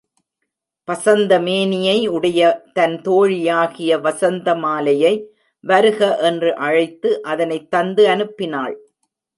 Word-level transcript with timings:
பசந்த 0.87 1.41
மேனியை 1.41 2.07
உடைய 2.07 2.63
தன் 2.73 3.01
தோழியாகிய 3.01 4.01
வசந்த 4.01 4.55
மாலையை 4.55 5.13
வருக 5.63 6.17
என்று 6.17 6.55
அழைத்து 6.55 7.23
அதனைத் 7.23 7.71
தந்து 7.71 8.07
அனுப்பினாள். 8.07 8.75